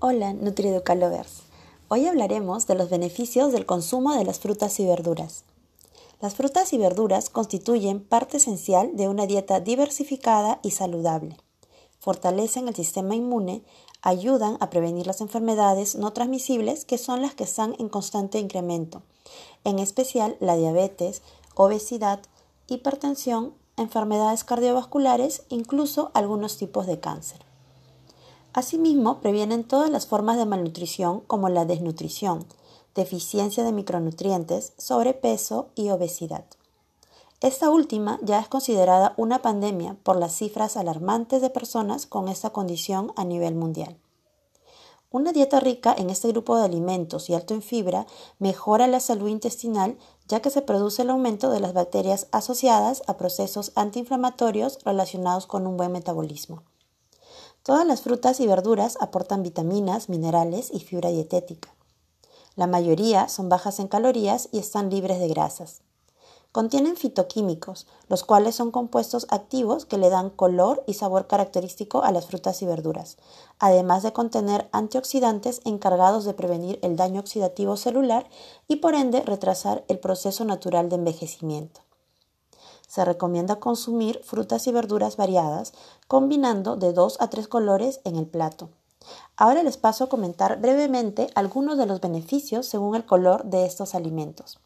[0.00, 1.42] Hola, NutriEducalovers.
[1.88, 5.42] Hoy hablaremos de los beneficios del consumo de las frutas y verduras.
[6.20, 11.36] Las frutas y verduras constituyen parte esencial de una dieta diversificada y saludable.
[11.98, 13.64] Fortalecen el sistema inmune,
[14.00, 19.02] ayudan a prevenir las enfermedades no transmisibles que son las que están en constante incremento,
[19.64, 21.22] en especial la diabetes,
[21.56, 22.20] obesidad,
[22.68, 27.47] hipertensión, enfermedades cardiovasculares, incluso algunos tipos de cáncer.
[28.58, 32.44] Asimismo, previenen todas las formas de malnutrición como la desnutrición,
[32.92, 36.44] deficiencia de micronutrientes, sobrepeso y obesidad.
[37.40, 42.50] Esta última ya es considerada una pandemia por las cifras alarmantes de personas con esta
[42.50, 43.96] condición a nivel mundial.
[45.12, 48.08] Una dieta rica en este grupo de alimentos y alto en fibra
[48.40, 49.96] mejora la salud intestinal
[50.26, 55.64] ya que se produce el aumento de las bacterias asociadas a procesos antiinflamatorios relacionados con
[55.68, 56.64] un buen metabolismo.
[57.62, 61.68] Todas las frutas y verduras aportan vitaminas, minerales y fibra dietética.
[62.56, 65.82] La mayoría son bajas en calorías y están libres de grasas.
[66.50, 72.10] Contienen fitoquímicos, los cuales son compuestos activos que le dan color y sabor característico a
[72.10, 73.18] las frutas y verduras,
[73.58, 78.28] además de contener antioxidantes encargados de prevenir el daño oxidativo celular
[78.66, 81.82] y por ende retrasar el proceso natural de envejecimiento.
[82.88, 85.72] Se recomienda consumir frutas y verduras variadas,
[86.08, 88.70] combinando de dos a tres colores en el plato.
[89.36, 93.94] Ahora les paso a comentar brevemente algunos de los beneficios según el color de estos
[93.94, 94.58] alimentos.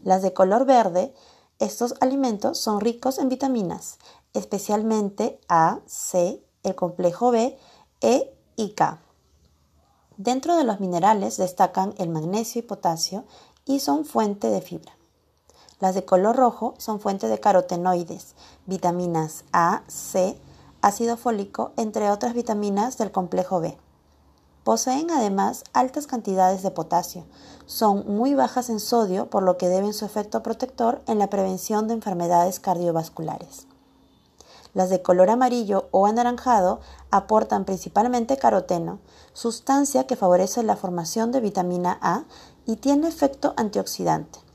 [0.00, 1.14] Las de color verde,
[1.58, 3.98] estos alimentos son ricos en vitaminas,
[4.34, 7.58] especialmente A, C, el complejo B,
[8.02, 9.00] E y K.
[10.18, 13.24] Dentro de los minerales destacan el magnesio y potasio
[13.64, 14.95] y son fuente de fibra.
[15.78, 20.40] Las de color rojo son fuente de carotenoides, vitaminas A, C,
[20.80, 23.76] ácido fólico, entre otras vitaminas del complejo B.
[24.64, 27.26] Poseen además altas cantidades de potasio.
[27.66, 31.88] Son muy bajas en sodio, por lo que deben su efecto protector en la prevención
[31.88, 33.66] de enfermedades cardiovasculares.
[34.72, 36.80] Las de color amarillo o anaranjado
[37.10, 38.98] aportan principalmente caroteno,
[39.34, 42.24] sustancia que favorece la formación de vitamina A
[42.64, 44.45] y tiene efecto antioxidante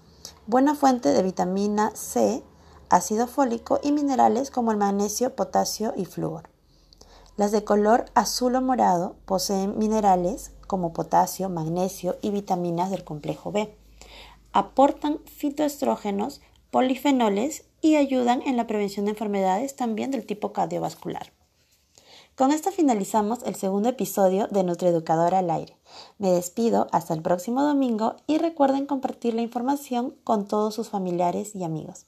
[0.51, 2.44] buena fuente de vitamina C,
[2.89, 6.50] ácido fólico y minerales como el magnesio, potasio y flúor.
[7.38, 13.53] Las de color azul o morado poseen minerales como potasio, magnesio y vitaminas del complejo
[13.53, 13.73] B.
[14.51, 21.31] Aportan fitoestrógenos, polifenoles y ayudan en la prevención de enfermedades también del tipo cardiovascular.
[22.36, 25.78] Con esto finalizamos el segundo episodio de Nutrieducadora al aire.
[26.18, 31.56] Me despido hasta el próximo domingo y recuerden compartir la información con todos sus familiares
[31.56, 32.06] y amigos,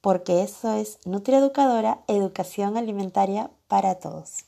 [0.00, 4.46] porque eso es Nutrieducadora, educación alimentaria para todos.